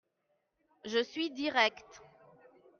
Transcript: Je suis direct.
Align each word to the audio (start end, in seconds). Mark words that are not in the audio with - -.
Je 0.83 0.97
suis 1.03 1.29
direct. 1.29 2.01